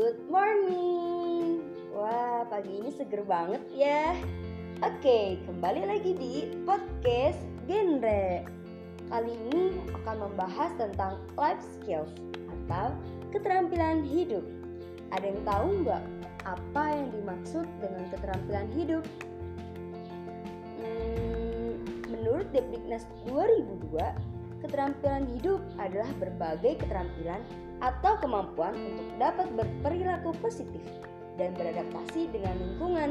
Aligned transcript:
Good 0.00 0.32
morning. 0.32 1.60
Wah, 1.92 2.48
pagi 2.48 2.72
ini 2.72 2.88
seger 2.88 3.20
banget 3.20 3.60
ya. 3.68 4.16
Oke, 4.80 5.36
kembali 5.44 5.84
lagi 5.84 6.16
di 6.16 6.56
podcast 6.64 7.36
Genre. 7.68 8.40
Kali 9.12 9.28
ini 9.28 9.76
akan 10.00 10.24
membahas 10.24 10.72
tentang 10.80 11.20
life 11.36 11.60
skills 11.60 12.16
atau 12.48 12.96
keterampilan 13.28 14.00
hidup. 14.08 14.40
Ada 15.12 15.36
yang 15.36 15.44
tahu 15.44 15.68
nggak 15.84 16.04
apa 16.48 16.84
yang 16.96 17.12
dimaksud 17.12 17.68
dengan 17.84 18.08
keterampilan 18.08 18.72
hidup? 18.72 19.04
Hmm, 20.80 21.76
menurut 22.08 22.48
Depdiknas 22.56 23.04
2002, 23.28 24.00
keterampilan 24.64 25.24
hidup 25.36 25.60
adalah 25.80 26.10
berbagai 26.20 26.80
keterampilan 26.84 27.40
atau 27.80 28.20
kemampuan 28.20 28.76
untuk 28.76 29.08
dapat 29.16 29.48
berperilaku 29.56 30.36
positif 30.44 30.84
dan 31.40 31.56
beradaptasi 31.56 32.28
dengan 32.28 32.54
lingkungan 32.60 33.10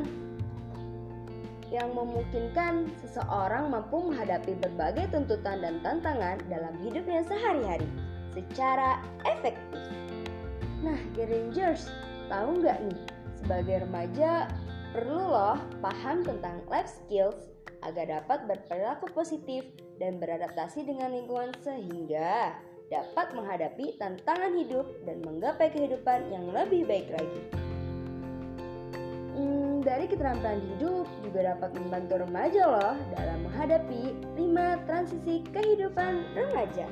yang 1.70 1.94
memungkinkan 1.94 2.90
seseorang 3.02 3.70
mampu 3.70 4.02
menghadapi 4.10 4.58
berbagai 4.58 5.14
tuntutan 5.14 5.62
dan 5.62 5.78
tantangan 5.86 6.42
dalam 6.50 6.74
hidupnya 6.82 7.22
sehari-hari 7.26 7.86
secara 8.34 9.02
efektif. 9.26 9.82
Nah, 10.82 10.98
Rangers, 11.14 11.90
tahu 12.26 12.62
nggak 12.62 12.78
nih, 12.90 13.02
sebagai 13.38 13.76
remaja 13.86 14.50
perlu 14.90 15.22
loh 15.30 15.60
paham 15.86 16.26
tentang 16.26 16.58
life 16.74 16.90
skills 16.90 17.54
agar 17.84 18.20
dapat 18.20 18.46
berperilaku 18.48 19.08
positif 19.16 19.64
dan 20.00 20.20
beradaptasi 20.20 20.84
dengan 20.84 21.12
lingkungan 21.12 21.52
sehingga 21.64 22.56
dapat 22.90 23.38
menghadapi 23.38 23.96
tantangan 24.02 24.58
hidup 24.58 24.88
dan 25.06 25.22
menggapai 25.22 25.70
kehidupan 25.70 26.34
yang 26.34 26.50
lebih 26.50 26.90
baik 26.90 27.08
lagi. 27.14 27.42
Hmm, 29.40 29.80
dari 29.86 30.10
keterampilan 30.10 30.60
hidup 30.76 31.08
juga 31.24 31.56
dapat 31.56 31.72
membantu 31.78 32.20
remaja 32.20 32.64
loh 32.66 32.96
dalam 33.16 33.40
menghadapi 33.48 34.12
lima 34.36 34.82
transisi 34.84 35.46
kehidupan 35.54 36.36
remaja. 36.36 36.90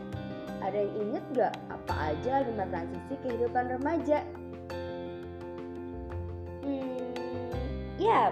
Ada 0.64 0.78
yang 0.86 0.94
inget 1.02 1.24
gak 1.36 1.54
apa 1.68 1.94
aja 2.16 2.48
lima 2.48 2.66
transisi 2.72 3.14
kehidupan 3.26 3.66
remaja? 3.76 4.24
Hmm, 6.64 7.12
ya, 8.00 8.32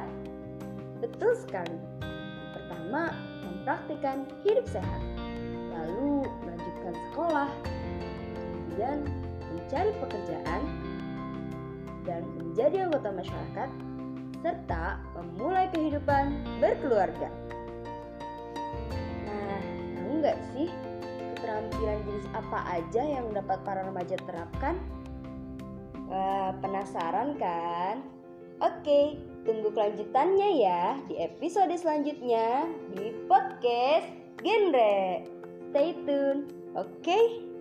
betul 1.03 1.35
sekali. 1.35 1.75
Pertama, 2.95 3.11
mempraktikkan 3.43 4.23
hidup 4.47 4.63
sehat 4.71 5.03
lalu 5.75 6.23
melanjutkan 6.47 6.95
sekolah, 6.95 7.51
kemudian 8.39 9.03
mencari 9.51 9.91
pekerjaan, 9.99 10.61
dan 12.07 12.23
menjadi 12.39 12.87
anggota 12.87 13.11
masyarakat, 13.11 13.69
serta 14.39 15.03
memulai 15.11 15.67
kehidupan 15.75 16.39
berkeluarga. 16.63 17.27
Nah, 19.27 19.59
tahu 19.99 20.11
nggak 20.23 20.39
sih 20.55 20.71
keterampilan 21.35 21.99
jenis 21.99 22.31
apa 22.31 22.79
aja 22.79 23.03
yang 23.03 23.27
dapat 23.35 23.59
para 23.67 23.83
remaja 23.83 24.15
terapkan? 24.23 24.79
Wah, 26.07 26.55
penasaran 26.63 27.35
kan? 27.35 28.07
Oke, 28.63 29.19
tunggu 29.43 29.67
kelanjutannya 29.75 30.63
ya 30.63 30.95
di 31.11 31.19
episode 31.19 31.75
selanjutnya 31.75 32.71
di 32.95 33.11
podcast 33.27 34.07
genre. 34.39 35.27
Stay 35.71 35.91
tune, 36.07 36.47
oke? 36.71 36.87
Okay? 37.03 37.54